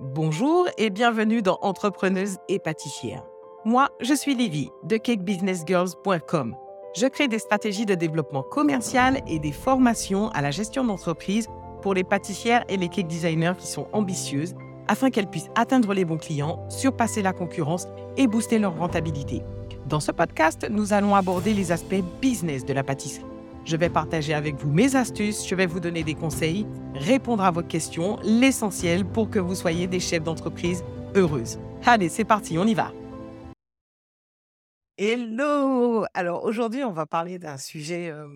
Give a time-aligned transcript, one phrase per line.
[0.00, 3.24] Bonjour et bienvenue dans Entrepreneuse et pâtissière.
[3.64, 6.54] Moi, je suis Livy de cakebusinessgirls.com.
[6.94, 11.48] Je crée des stratégies de développement commercial et des formations à la gestion d'entreprise
[11.82, 14.54] pour les pâtissières et les cake designers qui sont ambitieuses
[14.86, 19.42] afin qu'elles puissent atteindre les bons clients, surpasser la concurrence et booster leur rentabilité.
[19.86, 23.26] Dans ce podcast, nous allons aborder les aspects business de la pâtisserie
[23.68, 27.50] je vais partager avec vous mes astuces, je vais vous donner des conseils, répondre à
[27.50, 30.82] vos questions, l'essentiel pour que vous soyez des chefs d'entreprise
[31.14, 31.58] heureuses.
[31.84, 32.92] Allez, c'est parti, on y va.
[34.96, 38.26] Hello Alors aujourd'hui, on va parler d'un sujet euh,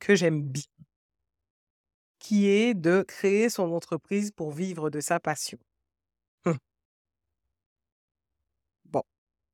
[0.00, 0.64] que j'aime bien,
[2.18, 5.58] qui est de créer son entreprise pour vivre de sa passion.
[6.46, 6.58] Hum.
[8.86, 9.02] Bon.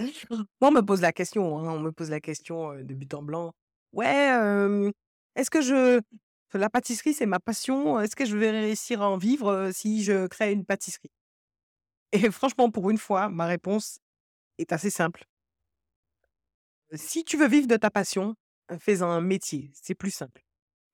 [0.00, 3.14] Moi, on me pose la question, hein, on me pose la question euh, de but
[3.14, 3.52] en blanc.
[3.92, 4.92] Ouais,
[5.36, 6.00] est-ce que je
[6.58, 10.26] la pâtisserie, c'est ma passion, est-ce que je vais réussir à en vivre, si je
[10.26, 11.10] crée une pâtisserie?
[12.12, 13.98] Et franchement, pour une fois, ma réponse
[14.58, 15.24] est assez simple.
[16.92, 18.36] Si tu veux vivre de ta passion,
[18.78, 20.44] fais-en un métier, c'est plus simple.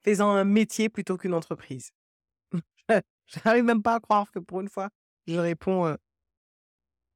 [0.02, 1.90] Fais-en un métier plutôt qu'une entreprise.
[2.88, 4.88] Je n'arrive même pas à croire que pour une fois,
[5.28, 5.96] je réponds,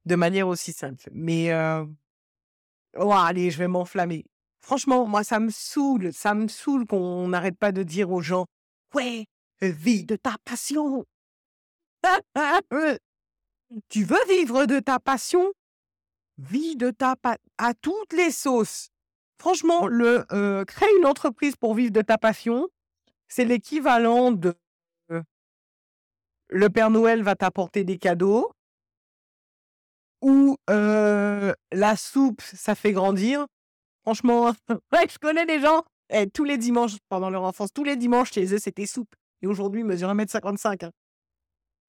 [0.05, 1.09] de manière aussi simple.
[1.11, 4.25] Mais, allez, je vais m'enflammer.
[4.65, 8.47] Franchement, moi, ça me saoule, ça me saoule qu'on n'arrête pas de dire aux gens
[8.95, 9.27] Ouais,
[9.61, 11.05] vis de ta passion.
[13.89, 15.53] tu veux vivre de ta passion?
[16.39, 18.89] Vis de ta passion à toutes les sauces.
[19.39, 22.67] Franchement, le euh, créer une entreprise pour vivre de ta passion,
[23.27, 24.55] c'est l'équivalent de
[25.11, 25.21] euh,
[26.49, 28.51] le Père Noël va t'apporter des cadeaux
[30.21, 33.45] ou euh, la soupe, ça fait grandir.
[34.05, 34.53] Franchement,
[34.93, 38.31] ouais, je connais des gens, eh, tous les dimanches, pendant leur enfance, tous les dimanches
[38.31, 39.15] chez eux, c'était soupe.
[39.41, 40.85] Et aujourd'hui, ils mesurent 1m55.
[40.85, 40.91] Hein.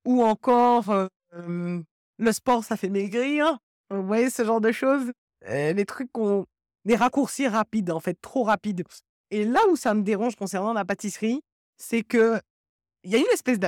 [0.06, 3.58] Ou encore, le sport, ça fait maigrir.
[3.90, 5.12] Vous voyez, ce genre de choses?
[5.46, 6.46] Euh, les trucs qu'on.
[6.84, 8.84] Des raccourcis rapides, en fait, trop rapides.
[9.30, 11.42] Et là où ça me dérange concernant la pâtisserie,
[11.76, 12.40] c'est que
[13.02, 13.58] il y a une espèce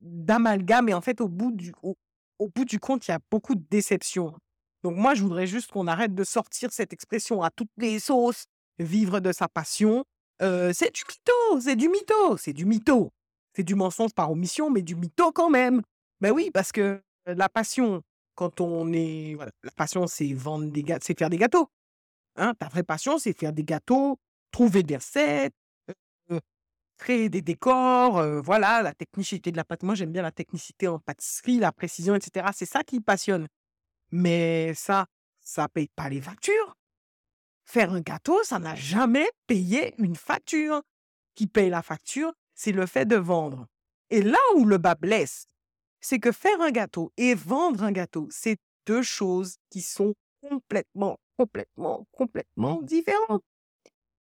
[0.00, 3.54] d'amalgame, et en fait, au bout, du, au bout du compte, il y a beaucoup
[3.54, 4.34] de déception.
[4.82, 8.44] Donc moi, je voudrais juste qu'on arrête de sortir cette expression à toutes les sauces,
[8.78, 10.04] vivre de sa passion.
[10.40, 13.10] c'est du mytho, c'est du mytho, c'est du mytho.
[13.54, 15.82] C'est du mensonge par omission, mais du mytho quand même.
[16.20, 18.02] Ben oui, parce que la passion,
[18.34, 19.36] quand on est...
[19.62, 21.68] la passion, c'est vendre des gâteaux, c'est faire des gâteaux.
[22.36, 24.18] Hein, ta vraie passion, c'est faire des gâteaux,
[24.50, 25.52] trouver des recettes,
[26.96, 29.82] créer des décors, voilà, la technicité de la pâte.
[29.82, 32.46] Moi, j'aime bien la technicité en pâtisserie, la précision, etc.
[32.54, 33.46] C'est ça qui passionne.
[34.10, 35.06] Mais ça,
[35.40, 36.76] ça paye pas les factures.
[37.64, 40.82] Faire un gâteau, ça n'a jamais payé une facture.
[41.34, 43.66] Qui paye la facture, c'est le fait de vendre.
[44.10, 45.46] Et là où le bas blesse,
[46.00, 51.18] c'est que faire un gâteau et vendre un gâteau, c'est deux choses qui sont complètement,
[51.36, 53.44] complètement, complètement différentes.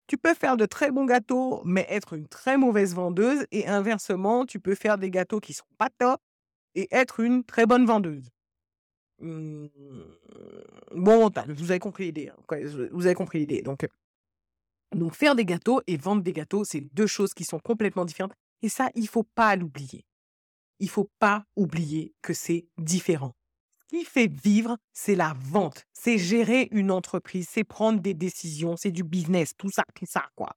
[0.07, 4.47] Tu peux faire de très bons gâteaux, mais être une très mauvaise vendeuse, et inversement,
[4.47, 6.21] tu peux faire des gâteaux qui sont pas top
[6.75, 8.31] et être une très bonne vendeuse.
[9.21, 9.67] Mmh,
[10.95, 12.29] bon, vous avez compris l'idée.
[12.29, 13.63] Hein, vous avez compris l'idée.
[13.63, 13.87] Donc,
[14.95, 18.35] donc, faire des gâteaux et vendre des gâteaux, c'est deux choses qui sont complètement différentes.
[18.63, 20.05] Et ça, il faut pas l'oublier.
[20.79, 23.35] Il faut pas oublier que c'est différent.
[23.81, 25.85] Ce qui fait vivre, c'est la vente.
[25.93, 30.27] C'est gérer une entreprise, c'est prendre des décisions, c'est du business, tout ça, tout ça,
[30.35, 30.55] quoi.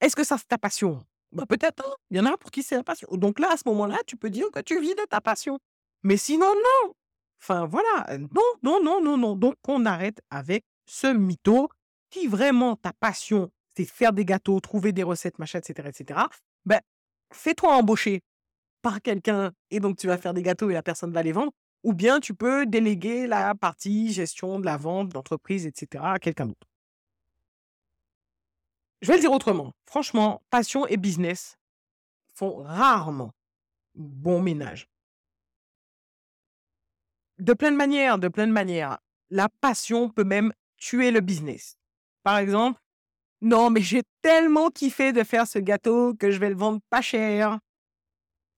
[0.00, 1.04] Est-ce que ça, c'est ta passion?
[1.32, 1.94] Bah, Peut-être, hein.
[2.10, 3.08] il y en a pour qui c'est la passion.
[3.12, 5.58] Donc là, à ce moment-là, tu peux dire que tu vis de ta passion.
[6.02, 6.94] Mais sinon, non.
[7.42, 8.18] Enfin, voilà.
[8.18, 8.28] Non,
[8.62, 9.36] non, non, non, non.
[9.36, 11.68] Donc, on arrête avec ce mytho.
[12.12, 16.20] Si vraiment ta passion, c'est faire des gâteaux, trouver des recettes, machin, etc., etc.,
[16.66, 16.80] ben,
[17.32, 18.20] fais-toi embaucher
[18.82, 21.52] par quelqu'un et donc tu vas faire des gâteaux et la personne va les vendre.
[21.84, 26.04] Ou bien tu peux déléguer la partie gestion de la vente, d'entreprise, etc.
[26.06, 26.68] à quelqu'un d'autre.
[29.00, 29.72] Je vais le dire autrement.
[29.86, 31.56] Franchement, passion et business
[32.34, 33.32] font rarement
[33.94, 34.91] bon ménage
[37.38, 38.98] de plein de manières, de plein de manières.
[39.30, 41.76] La passion peut même tuer le business.
[42.22, 42.80] Par exemple,
[43.40, 47.02] non, mais j'ai tellement kiffé de faire ce gâteau que je vais le vendre pas
[47.02, 47.58] cher.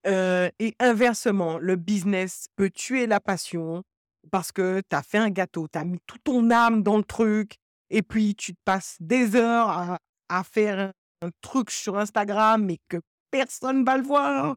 [0.05, 3.83] Euh, et inversement, le business peut tuer la passion
[4.31, 7.03] parce que tu as fait un gâteau, tu as mis toute ton âme dans le
[7.03, 7.57] truc,
[7.89, 9.97] et puis tu te passes des heures
[10.29, 10.91] à, faire
[11.21, 12.97] un truc sur Instagram et que
[13.31, 14.55] personne va le voir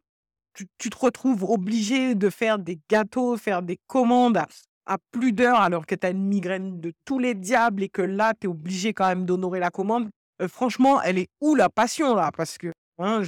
[0.78, 4.38] tu, te retrouves obligé de faire des gâteaux, faire des commandes
[4.87, 8.02] à, plus d'heures alors que tu as une migraine de tous les diables et que
[8.02, 10.08] là, tu es obligé quand même d'honorer la commande.
[10.40, 12.31] Euh, franchement, elle est où la passion là?
[12.34, 13.22] Parce que, hein.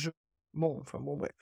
[0.54, 1.34] Bon, enfin bon, bref.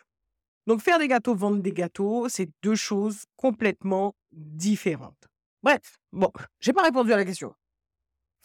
[0.67, 5.29] Donc faire des gâteaux, vendre des gâteaux, c'est deux choses complètement différentes.
[5.63, 6.31] Bref, bon,
[6.61, 7.55] j'ai pas répondu à la question.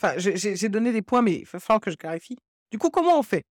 [0.01, 2.38] Enfin, j'ai donné des points, mais il va falloir que je clarifie.
[2.72, 3.44] Du coup, comment on fait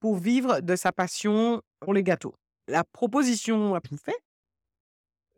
[0.00, 2.34] pour vivre de sa passion pour les gâteaux?
[2.68, 4.18] La proposition a plus fait.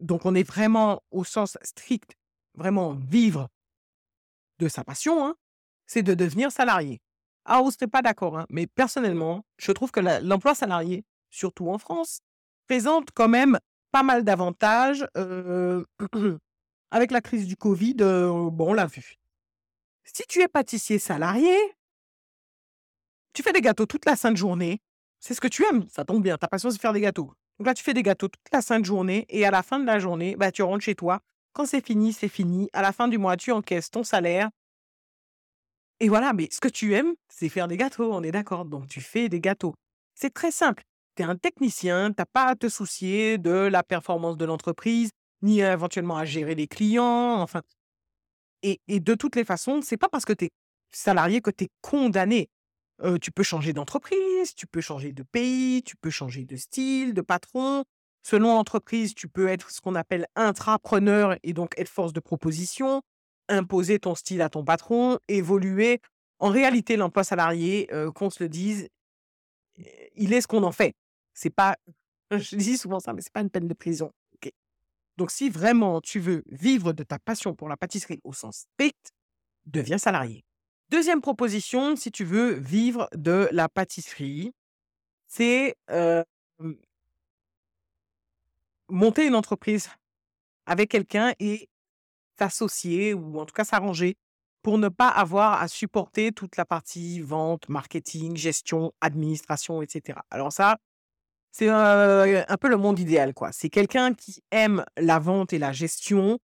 [0.00, 2.16] Donc, on est vraiment au sens strict,
[2.54, 3.48] vraiment vivre
[4.58, 5.36] de sa passion, hein,
[5.86, 7.00] c'est de devenir salarié.
[7.44, 11.78] Ah, on serait pas d'accord, hein, mais personnellement, je trouve que l'emploi salarié, surtout en
[11.78, 12.20] France,
[12.66, 13.58] présente quand même
[13.90, 15.06] pas mal d'avantages.
[15.16, 15.84] Euh,
[16.90, 19.16] avec la crise du Covid, euh, bon, on l'a vu.
[20.04, 21.56] Si tu es pâtissier salarié,
[23.32, 24.80] tu fais des gâteaux toute la sainte journée.
[25.20, 26.38] C'est ce que tu aimes, ça tombe bien.
[26.38, 27.32] Ta passion, c'est faire des gâteaux.
[27.58, 29.86] Donc là, tu fais des gâteaux toute la sainte journée et à la fin de
[29.86, 31.20] la journée, bah, tu rentres chez toi.
[31.52, 32.68] Quand c'est fini, c'est fini.
[32.72, 34.48] À la fin du mois, tu encaisses ton salaire.
[36.00, 38.64] Et voilà, mais ce que tu aimes, c'est faire des gâteaux, on est d'accord.
[38.64, 39.74] Donc tu fais des gâteaux.
[40.14, 40.84] C'est très simple.
[41.16, 45.10] Tu es un technicien, tu n'as pas à te soucier de la performance de l'entreprise,
[45.42, 47.40] ni éventuellement à gérer les clients.
[47.40, 47.62] Enfin,
[48.62, 50.50] et, de toutes les façons, c'est pas parce que tu es
[50.92, 52.48] salarié que tu es condamné.
[53.20, 57.20] Tu peux changer d'entreprise, tu peux changer de pays, tu peux changer de style, de
[57.20, 57.84] patron.
[58.22, 63.02] Selon l'entreprise, tu peux être ce qu'on appelle intrapreneur et donc être force de proposition
[63.48, 66.00] imposer ton style à ton patron, évoluer.
[66.38, 68.88] En réalité, l'emploi salarié, qu'on se le dise,
[70.14, 70.94] il est ce qu'on en fait.
[71.34, 71.76] C'est pas,
[72.30, 74.12] je dis souvent ça, mais c'est pas une peine de prison.
[75.16, 79.10] Donc, si vraiment tu veux vivre de ta passion pour la pâtisserie au sens strict,
[79.66, 80.44] deviens salarié.
[80.90, 84.52] Deuxième proposition, si tu veux vivre de la pâtisserie,
[85.26, 85.76] c'est
[88.88, 89.90] monter une entreprise
[90.66, 91.68] avec quelqu'un et
[92.38, 94.16] s'associer ou en tout cas s'arranger
[94.62, 100.18] pour ne pas avoir à supporter toute la partie vente, marketing, gestion, administration, etc.
[100.30, 100.78] Alors ça,
[101.50, 103.52] c'est un peu le monde idéal, quoi.
[103.52, 106.38] C'est quelqu'un qui aime la vente et la gestion,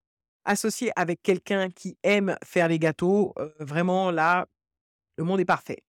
[0.44, 3.34] associé avec quelqu'un qui aime faire les gâteaux.
[3.58, 4.46] vraiment, là,
[5.16, 5.82] le monde est parfait.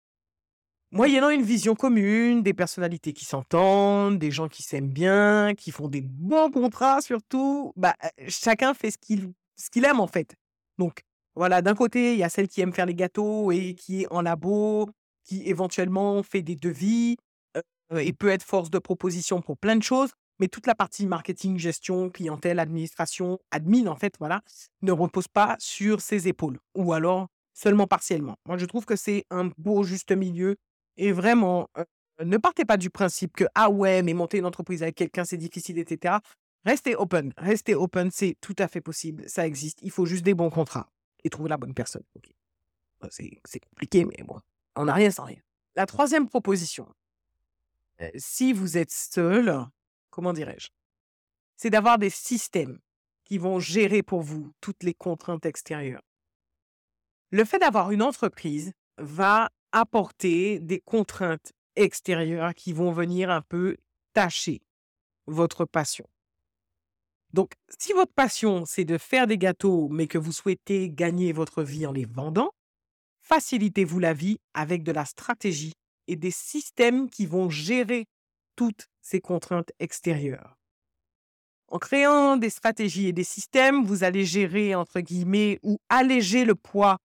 [0.92, 5.90] Moyennant une vision commune, des personnalités qui s'entendent, des gens qui s'aiment bien, qui font
[5.90, 7.96] des bons contrats surtout, bah,
[8.28, 10.36] chacun fait ce qu'il ce qu'il aime en fait.
[10.78, 11.02] Donc
[11.36, 14.08] voilà, d'un côté, il y a celle qui aime faire les gâteaux et qui est
[14.12, 14.90] en labo,
[15.24, 17.18] qui éventuellement fait des devis
[17.94, 20.12] et peut être force de proposition pour plein de choses.
[20.40, 24.42] Mais toute la partie marketing, gestion, clientèle, administration, admin, en fait, voilà,
[24.82, 28.36] ne repose pas sur ses épaules ou alors seulement partiellement.
[28.46, 30.58] Moi, je trouve que c'est un beau juste milieu
[30.98, 31.70] et vraiment,
[32.24, 35.38] ne partez pas du principe que, ah ouais, mais monter une entreprise avec quelqu'un, c'est
[35.38, 36.16] difficile, etc.
[36.66, 37.34] Restez open.
[37.38, 39.24] Restez open, c'est tout à fait possible.
[39.28, 39.80] Ça existe.
[39.82, 40.90] Il faut juste des bons contrats
[41.24, 42.04] et trouver la bonne personne.
[43.10, 44.40] C'est compliqué, mais bon,
[44.76, 45.40] on n'a rien sans rien.
[45.76, 46.88] La troisième proposition,
[48.02, 49.66] euh, si vous êtes seul,
[50.16, 50.70] comment dirais-je,
[51.58, 52.80] c'est d'avoir des systèmes
[53.26, 56.04] qui vont gérer pour vous toutes les contraintes extérieures.
[57.32, 63.76] Le fait d'avoir une entreprise va apporter des contraintes extérieures qui vont venir un peu
[64.14, 64.62] tâcher
[65.28, 66.08] votre passion.
[67.34, 71.62] Donc, si votre passion, c'est de faire des gâteaux, mais que vous souhaitez gagner votre
[71.62, 72.52] vie en les vendant,
[73.22, 75.74] facilitez-vous la vie avec de la stratégie
[76.08, 78.06] et des systèmes qui vont gérer
[78.56, 80.58] toutes ces contraintes extérieures.
[81.68, 86.56] En créant des stratégies et des systèmes, vous allez gérer, entre guillemets, ou alléger le
[86.56, 86.98] poids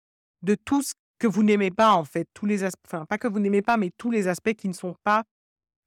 [0.41, 3.27] de tout ce que vous n'aimez pas, en fait, tous les aspects, enfin, pas que
[3.27, 5.23] vous n'aimez pas, mais tous les aspects qui ne sont pas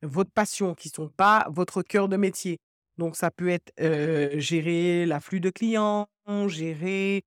[0.03, 2.59] votre passion, qui ne sont pas votre cœur de métier.
[2.99, 3.73] Donc, ça peut être
[4.39, 6.09] gérer l'afflux de clients,
[6.47, 7.25] gérer,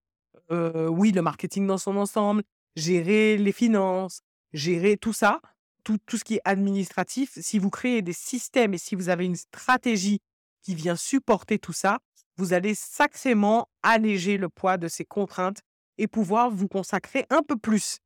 [0.52, 2.44] oui, le marketing dans son ensemble,
[2.76, 4.22] gérer les finances,
[4.54, 5.42] gérer tout ça,
[5.86, 7.38] tout, tout ce qui est administratif.
[7.40, 10.20] Si vous créez des systèmes et si vous avez une stratégie
[10.62, 12.00] qui vient supporter tout ça,
[12.36, 15.62] vous allez sacrément alléger le poids de ces contraintes
[15.98, 18.00] et pouvoir vous consacrer un peu plus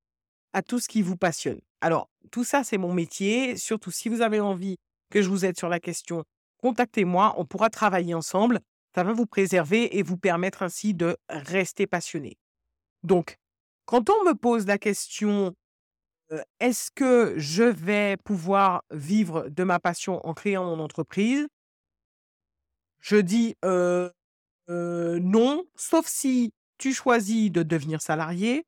[0.54, 1.60] à tout ce qui vous passionne.
[1.82, 3.58] Alors, tout ça, c'est mon métier.
[3.58, 4.78] Surtout si vous avez envie
[5.10, 6.24] que je vous aide sur la question
[6.60, 8.60] contactez-moi, on pourra travailler ensemble.
[8.96, 12.38] Ça va vous préserver et vous permettre ainsi de rester passionné.
[13.04, 13.38] Donc,
[13.86, 15.56] quand on me pose la question,
[16.60, 21.48] est-ce que je vais pouvoir vivre de ma passion en créant mon entreprise?
[23.02, 23.56] Je dis
[24.68, 28.66] non, sauf si tu choisis de devenir salarié,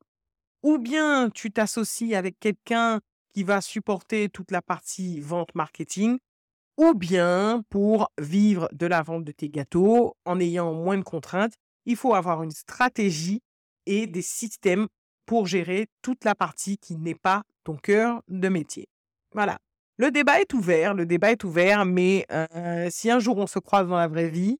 [0.62, 3.00] ou bien tu t'associes avec quelqu'un
[3.34, 6.18] qui va supporter toute la partie vente marketing,
[6.78, 11.54] ou bien pour vivre de la vente de tes gâteaux en ayant moins de contraintes,
[11.86, 13.42] il faut avoir une stratégie
[13.86, 14.88] et des systèmes
[15.26, 18.88] pour gérer toute la partie qui n'est pas ton cœur de métier.
[19.34, 19.58] Voilà.
[19.96, 22.26] le débat est ouvert, le débat est ouvert, mais
[22.90, 24.58] si un jour on se croise dans la vraie vie,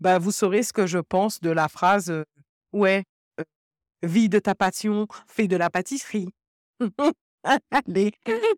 [0.00, 2.24] bah, vous saurez ce que je pense de la phrase
[2.72, 3.04] Ouais,
[3.40, 3.44] euh,
[4.02, 6.28] vis de ta passion, fais de la pâtisserie.
[7.70, 8.12] Allez,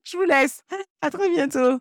[0.04, 0.62] je vous laisse.
[1.00, 1.78] À très bientôt.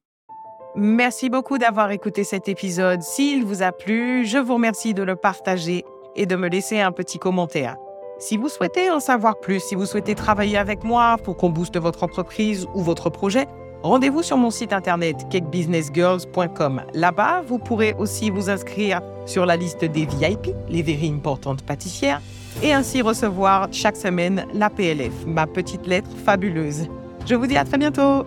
[0.75, 3.01] Merci beaucoup d'avoir écouté cet épisode.
[3.01, 5.83] S'il vous a plu, je vous remercie de le partager
[6.15, 7.77] et de me laisser un petit commentaire.
[8.19, 11.77] Si vous souhaitez en savoir plus, si vous souhaitez travailler avec moi pour qu'on booste
[11.77, 13.47] votre entreprise ou votre projet,
[13.81, 16.81] rendez-vous sur mon site internet cakebusinessgirls.com.
[16.93, 22.21] Là-bas, vous pourrez aussi vous inscrire sur la liste des VIP, les very importantes pâtissières,
[22.61, 26.89] et ainsi recevoir chaque semaine la PLF, ma petite lettre fabuleuse.
[27.25, 28.25] Je vous dis à très bientôt